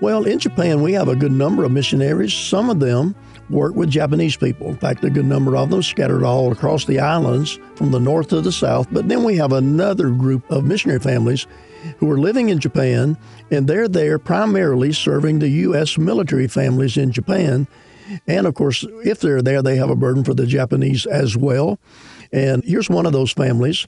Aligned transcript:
Well, 0.00 0.24
in 0.24 0.38
Japan, 0.38 0.80
we 0.80 0.94
have 0.94 1.08
a 1.08 1.16
good 1.16 1.32
number 1.32 1.62
of 1.62 1.72
missionaries. 1.72 2.32
Some 2.32 2.70
of 2.70 2.80
them 2.80 3.14
work 3.50 3.74
with 3.74 3.90
Japanese 3.90 4.34
people. 4.34 4.68
In 4.68 4.76
fact, 4.76 5.04
a 5.04 5.10
good 5.10 5.26
number 5.26 5.56
of 5.56 5.68
them 5.68 5.82
scattered 5.82 6.24
all 6.24 6.50
across 6.50 6.86
the 6.86 6.98
islands 6.98 7.58
from 7.74 7.90
the 7.90 8.00
north 8.00 8.28
to 8.28 8.40
the 8.40 8.52
south. 8.52 8.88
But 8.90 9.08
then 9.08 9.24
we 9.24 9.36
have 9.36 9.52
another 9.52 10.08
group 10.08 10.50
of 10.50 10.64
missionary 10.64 11.00
families 11.00 11.46
who 11.98 12.10
are 12.10 12.18
living 12.18 12.48
in 12.48 12.60
Japan, 12.60 13.18
and 13.50 13.66
they're 13.66 13.88
there 13.88 14.18
primarily 14.18 14.92
serving 14.92 15.38
the 15.38 15.48
U.S. 15.48 15.98
military 15.98 16.48
families 16.48 16.96
in 16.96 17.12
Japan. 17.12 17.66
And 18.26 18.46
of 18.46 18.54
course, 18.54 18.84
if 19.04 19.20
they're 19.20 19.42
there, 19.42 19.62
they 19.62 19.76
have 19.76 19.90
a 19.90 19.96
burden 19.96 20.24
for 20.24 20.34
the 20.34 20.46
Japanese 20.46 21.04
as 21.04 21.36
well. 21.36 21.78
And 22.32 22.64
here's 22.64 22.88
one 22.88 23.06
of 23.06 23.12
those 23.12 23.32
families, 23.32 23.86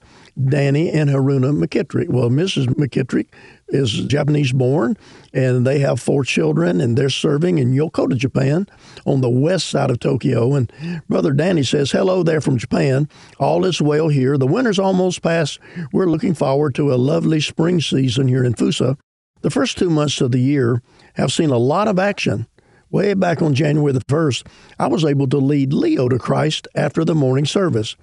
Danny 0.48 0.91
and 0.91 1.09
Haruna 1.09 1.56
McKittrick. 1.56 2.09
Well, 2.09 2.28
Mrs. 2.28 2.66
McKittrick 2.74 3.28
is 3.68 3.92
Japanese 4.06 4.52
born, 4.52 4.96
and 5.32 5.65
they 5.65 5.78
have 5.78 6.01
four 6.01 6.24
children, 6.24 6.80
and 6.80 6.98
they're 6.98 7.09
serving 7.09 7.59
in 7.59 7.73
Yokota, 7.73 8.16
Japan, 8.16 8.66
on 9.06 9.20
the 9.20 9.30
west 9.30 9.68
side 9.68 9.91
of 9.91 10.01
Tokyo. 10.01 10.55
And 10.55 10.73
Brother 11.09 11.32
Danny 11.32 11.62
says, 11.62 11.92
Hello 11.92 12.24
there 12.24 12.41
from 12.41 12.59
Japan. 12.59 13.09
All 13.38 13.65
is 13.65 13.80
well 13.80 14.09
here. 14.09 14.37
The 14.37 14.46
winter's 14.46 14.79
almost 14.79 15.23
past. 15.23 15.60
We're 15.93 16.06
looking 16.06 16.34
forward 16.34 16.74
to 16.77 16.93
a 16.93 16.96
lovely 16.96 17.40
spring 17.40 17.80
season 17.80 18.27
here 18.27 18.45
in 18.45 18.54
Fussa. 18.54 18.98
The 19.43 19.51
first 19.51 19.79
two 19.79 19.90
months 19.90 20.20
of 20.20 20.32
the 20.32 20.40
year 20.40 20.82
have 21.15 21.32
seen 21.32 21.51
a 21.51 21.59
lot 21.59 21.88
of 21.88 21.98
action. 21.98 22.46
Way 22.90 23.15
back 23.15 23.40
on 23.40 23.54
January 23.54 23.93
the 23.93 24.01
1st, 24.01 24.46
I 24.79 24.87
was 24.87 25.04
able 25.04 25.27
to 25.29 25.38
lead 25.38 25.73
Leo 25.73 26.09
to 26.09 26.18
Christ 26.18 26.68
after 26.74 27.04
the 27.04 27.15
morning 27.15 27.46
service. 27.46 27.96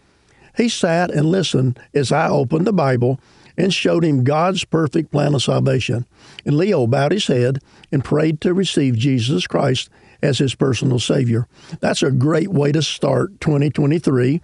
He 0.57 0.69
sat 0.69 1.11
and 1.11 1.25
listened 1.25 1.79
as 1.93 2.11
I 2.11 2.29
opened 2.29 2.65
the 2.65 2.73
Bible 2.73 3.19
and 3.57 3.73
showed 3.73 4.03
him 4.03 4.23
God's 4.23 4.63
perfect 4.63 5.11
plan 5.11 5.35
of 5.35 5.43
salvation. 5.43 6.05
And 6.45 6.55
Leo 6.55 6.87
bowed 6.87 7.11
his 7.11 7.27
head 7.27 7.59
and 7.91 8.03
prayed 8.03 8.39
to 8.41 8.53
receive 8.53 8.95
Jesus 8.95 9.47
Christ 9.47 9.89
as 10.21 10.37
his 10.37 10.55
personal 10.55 10.99
Savior. 10.99 11.47
That's 11.79 12.03
a 12.03 12.11
great 12.11 12.49
way 12.49 12.71
to 12.71 12.81
start 12.81 13.39
2023 13.41 14.41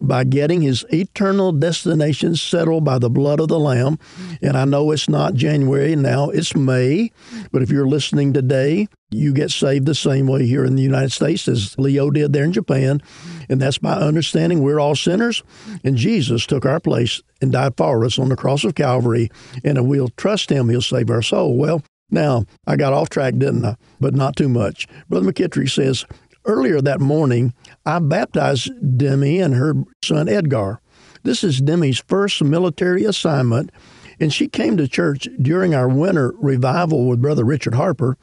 by 0.00 0.24
getting 0.24 0.62
his 0.62 0.84
eternal 0.92 1.52
destination 1.52 2.36
settled 2.36 2.84
by 2.84 2.98
the 2.98 3.10
blood 3.10 3.40
of 3.40 3.48
the 3.48 3.58
Lamb. 3.58 3.98
And 4.42 4.56
I 4.56 4.64
know 4.64 4.90
it's 4.90 5.08
not 5.08 5.34
January 5.34 5.96
now, 5.96 6.30
it's 6.30 6.54
May. 6.54 7.10
But 7.52 7.62
if 7.62 7.70
you're 7.70 7.86
listening 7.86 8.32
today, 8.32 8.88
you 9.10 9.32
get 9.32 9.50
saved 9.50 9.86
the 9.86 9.94
same 9.94 10.26
way 10.26 10.46
here 10.46 10.64
in 10.64 10.76
the 10.76 10.82
United 10.82 11.12
States 11.12 11.46
as 11.46 11.78
Leo 11.78 12.10
did 12.10 12.32
there 12.32 12.44
in 12.44 12.52
Japan. 12.52 13.00
And 13.48 13.60
that's 13.60 13.78
by 13.78 13.92
understanding 13.92 14.62
we're 14.62 14.80
all 14.80 14.96
sinners, 14.96 15.42
and 15.84 15.96
Jesus 15.96 16.46
took 16.46 16.66
our 16.66 16.80
place 16.80 17.22
and 17.40 17.52
died 17.52 17.76
for 17.76 18.04
us 18.04 18.18
on 18.18 18.30
the 18.30 18.36
cross 18.36 18.64
of 18.64 18.74
Calvary. 18.74 19.30
And 19.62 19.78
if 19.78 19.84
we'll 19.84 20.08
trust 20.16 20.50
Him, 20.50 20.68
He'll 20.68 20.82
save 20.82 21.10
our 21.10 21.22
soul. 21.22 21.56
Well, 21.56 21.82
now, 22.10 22.44
I 22.66 22.76
got 22.76 22.92
off 22.92 23.08
track, 23.08 23.34
didn't 23.38 23.64
I? 23.64 23.76
But 24.00 24.14
not 24.14 24.36
too 24.36 24.48
much. 24.48 24.86
Brother 25.08 25.32
McKittrick 25.32 25.70
says, 25.70 26.04
Earlier 26.46 26.82
that 26.82 27.00
morning, 27.00 27.54
I 27.86 28.00
baptized 28.00 28.70
Demi 28.98 29.40
and 29.40 29.54
her 29.54 29.74
son 30.04 30.28
Edgar. 30.28 30.78
This 31.22 31.42
is 31.42 31.62
Demi's 31.62 32.00
first 32.06 32.44
military 32.44 33.04
assignment, 33.04 33.70
and 34.20 34.30
she 34.30 34.48
came 34.48 34.76
to 34.76 34.86
church 34.86 35.26
during 35.40 35.74
our 35.74 35.88
winter 35.88 36.34
revival 36.36 37.08
with 37.08 37.22
Brother 37.22 37.44
Richard 37.44 37.74
Harper. 37.74 38.18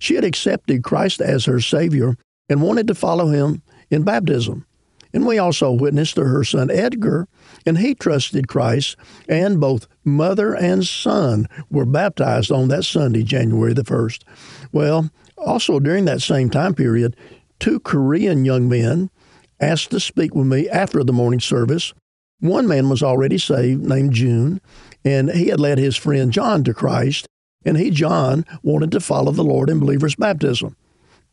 She 0.00 0.16
had 0.16 0.24
accepted 0.24 0.82
Christ 0.82 1.20
as 1.20 1.44
her 1.44 1.60
Savior 1.60 2.16
and 2.48 2.62
wanted 2.62 2.88
to 2.88 2.96
follow 2.96 3.28
him 3.28 3.62
in 3.90 4.02
baptism. 4.02 4.66
And 5.14 5.24
we 5.24 5.38
also 5.38 5.70
witnessed 5.70 6.16
to 6.16 6.24
her 6.24 6.42
son 6.42 6.68
Edgar, 6.68 7.28
and 7.64 7.78
he 7.78 7.94
trusted 7.94 8.48
Christ, 8.48 8.96
and 9.28 9.60
both 9.60 9.86
mother 10.04 10.52
and 10.52 10.84
son 10.84 11.46
were 11.70 11.86
baptized 11.86 12.50
on 12.50 12.68
that 12.68 12.84
Sunday, 12.84 13.22
January 13.22 13.72
the 13.72 13.84
1st. 13.84 14.24
Well, 14.72 15.10
also 15.36 15.78
during 15.78 16.06
that 16.06 16.22
same 16.22 16.50
time 16.50 16.74
period, 16.74 17.14
two 17.62 17.78
Korean 17.78 18.44
young 18.44 18.68
men 18.68 19.08
asked 19.60 19.92
to 19.92 20.00
speak 20.00 20.34
with 20.34 20.48
me 20.48 20.68
after 20.68 21.04
the 21.04 21.12
morning 21.12 21.38
service. 21.38 21.94
One 22.40 22.66
man 22.66 22.88
was 22.88 23.04
already 23.04 23.38
saved, 23.38 23.84
named 23.84 24.14
June, 24.14 24.60
and 25.04 25.30
he 25.30 25.46
had 25.46 25.60
led 25.60 25.78
his 25.78 25.96
friend 25.96 26.32
John 26.32 26.64
to 26.64 26.74
Christ, 26.74 27.28
and 27.64 27.78
he, 27.78 27.90
John, 27.90 28.44
wanted 28.64 28.90
to 28.90 29.00
follow 29.00 29.30
the 29.30 29.44
Lord 29.44 29.70
in 29.70 29.78
believer's 29.78 30.16
baptism. 30.16 30.74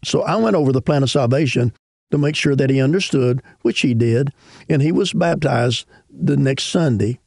So 0.06 0.22
I 0.22 0.36
went 0.36 0.56
over 0.56 0.72
the 0.72 0.84
plan 0.84 1.02
of 1.02 1.10
salvation 1.10 1.74
to 2.12 2.20
make 2.20 2.36
sure 2.36 2.56
that 2.56 2.70
he 2.70 2.80
understood, 2.80 3.42
which 3.64 3.82
he 3.82 3.96
did, 3.96 4.32
and 4.70 4.84
he 4.84 4.92
was 4.92 5.14
baptized 5.14 5.88
the 6.12 6.38
next 6.38 6.66
Sunday. 6.66 7.20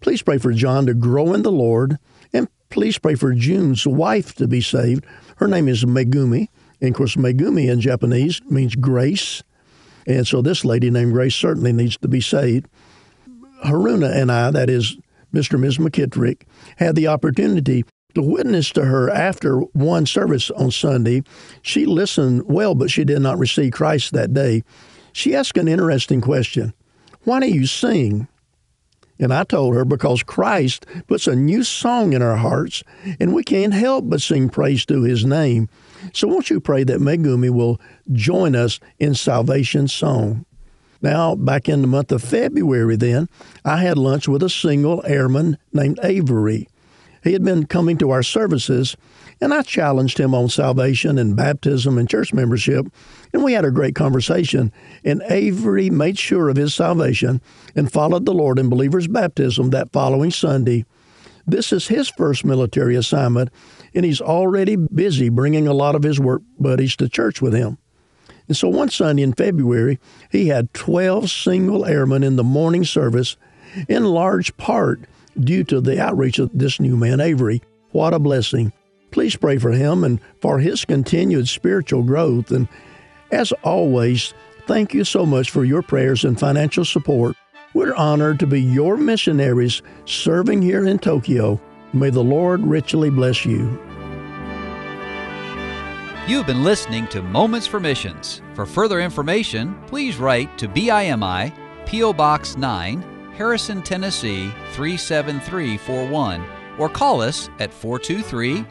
Please 0.00 0.20
pray 0.20 0.36
for 0.36 0.52
John 0.52 0.84
to 0.84 0.92
grow 0.92 1.32
in 1.32 1.44
the 1.44 1.50
Lord, 1.50 1.96
and 2.34 2.48
please 2.68 2.98
pray 2.98 3.14
for 3.14 3.32
June's 3.32 3.86
wife 3.86 4.34
to 4.34 4.46
be 4.46 4.60
saved. 4.60 5.06
Her 5.36 5.48
name 5.48 5.66
is 5.66 5.86
Megumi, 5.86 6.48
and 6.80 6.90
of 6.90 6.96
course, 6.96 7.16
Megumi 7.16 7.70
in 7.70 7.80
Japanese 7.80 8.40
means 8.50 8.74
grace. 8.74 9.42
And 10.06 10.26
so 10.26 10.42
this 10.42 10.64
lady 10.64 10.90
named 10.90 11.12
Grace 11.12 11.34
certainly 11.34 11.72
needs 11.72 11.96
to 11.98 12.08
be 12.08 12.20
saved. 12.20 12.66
Haruna 13.64 14.14
and 14.14 14.30
I, 14.30 14.50
that 14.50 14.68
is 14.68 14.98
Mr. 15.32 15.52
and 15.52 15.62
Ms. 15.62 15.78
McKittrick, 15.78 16.42
had 16.76 16.94
the 16.94 17.08
opportunity 17.08 17.84
to 18.14 18.22
witness 18.22 18.70
to 18.72 18.84
her 18.84 19.10
after 19.10 19.58
one 19.58 20.06
service 20.06 20.50
on 20.52 20.70
Sunday. 20.70 21.22
She 21.62 21.86
listened 21.86 22.44
well, 22.46 22.74
but 22.74 22.90
she 22.90 23.04
did 23.04 23.20
not 23.20 23.38
receive 23.38 23.72
Christ 23.72 24.12
that 24.12 24.32
day. 24.32 24.62
She 25.12 25.34
asked 25.34 25.56
an 25.56 25.68
interesting 25.68 26.20
question 26.20 26.74
Why 27.24 27.40
do 27.40 27.48
you 27.48 27.66
sing? 27.66 28.28
And 29.18 29.32
I 29.32 29.44
told 29.44 29.74
her 29.76 29.84
because 29.84 30.24
Christ 30.24 30.86
puts 31.06 31.28
a 31.28 31.36
new 31.36 31.62
song 31.62 32.12
in 32.12 32.20
our 32.20 32.36
hearts, 32.36 32.82
and 33.20 33.32
we 33.32 33.44
can't 33.44 33.72
help 33.72 34.08
but 34.08 34.20
sing 34.20 34.48
praise 34.48 34.84
to 34.86 35.02
his 35.02 35.24
name. 35.24 35.68
So 36.12 36.28
won't 36.28 36.50
you 36.50 36.60
pray 36.60 36.84
that 36.84 37.00
Megumi 37.00 37.50
will 37.50 37.80
join 38.12 38.54
us 38.54 38.80
in 38.98 39.14
salvation 39.14 39.88
song? 39.88 40.44
Now, 41.02 41.34
back 41.34 41.68
in 41.68 41.82
the 41.82 41.86
month 41.86 42.12
of 42.12 42.22
February, 42.22 42.96
then, 42.96 43.28
I 43.64 43.78
had 43.78 43.98
lunch 43.98 44.26
with 44.26 44.42
a 44.42 44.48
single 44.48 45.04
airman 45.04 45.58
named 45.72 46.00
Avery. 46.02 46.68
He 47.22 47.32
had 47.32 47.44
been 47.44 47.66
coming 47.66 47.98
to 47.98 48.10
our 48.10 48.22
services, 48.22 48.96
and 49.40 49.52
I 49.52 49.62
challenged 49.62 50.18
him 50.18 50.34
on 50.34 50.48
salvation 50.48 51.18
and 51.18 51.36
baptism 51.36 51.98
and 51.98 52.08
church 52.08 52.32
membership, 52.32 52.86
and 53.32 53.42
we 53.42 53.52
had 53.52 53.64
a 53.64 53.70
great 53.70 53.94
conversation. 53.94 54.72
And 55.04 55.22
Avery 55.28 55.90
made 55.90 56.18
sure 56.18 56.48
of 56.48 56.56
his 56.56 56.74
salvation 56.74 57.40
and 57.74 57.92
followed 57.92 58.24
the 58.24 58.34
Lord 58.34 58.58
in 58.58 58.68
believer's 58.68 59.08
baptism 59.08 59.70
that 59.70 59.92
following 59.92 60.30
Sunday. 60.30 60.84
This 61.46 61.72
is 61.72 61.88
his 61.88 62.08
first 62.08 62.44
military 62.44 62.96
assignment, 62.96 63.50
and 63.94 64.04
he's 64.04 64.20
already 64.20 64.76
busy 64.76 65.28
bringing 65.28 65.66
a 65.66 65.74
lot 65.74 65.94
of 65.94 66.02
his 66.02 66.18
work 66.18 66.42
buddies 66.58 66.96
to 66.96 67.08
church 67.08 67.42
with 67.42 67.52
him. 67.52 67.78
And 68.48 68.56
so 68.56 68.68
one 68.68 68.90
Sunday 68.90 69.22
in 69.22 69.32
February, 69.32 69.98
he 70.30 70.48
had 70.48 70.72
12 70.74 71.30
single 71.30 71.86
airmen 71.86 72.22
in 72.22 72.36
the 72.36 72.44
morning 72.44 72.84
service, 72.84 73.36
in 73.88 74.04
large 74.04 74.56
part 74.56 75.00
due 75.38 75.64
to 75.64 75.80
the 75.80 76.00
outreach 76.00 76.38
of 76.38 76.50
this 76.52 76.78
new 76.78 76.96
man, 76.96 77.20
Avery. 77.20 77.62
What 77.90 78.14
a 78.14 78.18
blessing. 78.18 78.72
Please 79.10 79.36
pray 79.36 79.58
for 79.58 79.72
him 79.72 80.04
and 80.04 80.20
for 80.40 80.58
his 80.58 80.84
continued 80.84 81.48
spiritual 81.48 82.02
growth. 82.02 82.50
And 82.50 82.68
as 83.30 83.52
always, 83.62 84.34
thank 84.66 84.92
you 84.92 85.04
so 85.04 85.24
much 85.24 85.50
for 85.50 85.64
your 85.64 85.82
prayers 85.82 86.24
and 86.24 86.38
financial 86.38 86.84
support. 86.84 87.36
We're 87.74 87.94
honored 87.96 88.38
to 88.38 88.46
be 88.46 88.62
your 88.62 88.96
missionaries 88.96 89.82
serving 90.04 90.62
here 90.62 90.86
in 90.86 91.00
Tokyo. 91.00 91.60
May 91.92 92.10
the 92.10 92.22
Lord 92.22 92.60
richly 92.60 93.10
bless 93.10 93.44
you. 93.44 93.80
You've 96.28 96.46
been 96.46 96.62
listening 96.62 97.08
to 97.08 97.20
Moments 97.20 97.66
for 97.66 97.80
Missions. 97.80 98.42
For 98.54 98.64
further 98.64 99.00
information, 99.00 99.76
please 99.88 100.18
write 100.18 100.56
to 100.58 100.68
BIMI, 100.68 101.52
P.O. 101.84 102.12
Box 102.12 102.56
9, 102.56 103.32
Harrison, 103.36 103.82
Tennessee 103.82 104.52
37341, 104.74 106.46
or 106.78 106.88
call 106.88 107.20
us 107.20 107.50
at 107.58 107.74
423 107.74 108.64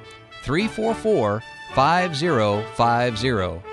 344 0.45 1.43
5050. 1.75 3.72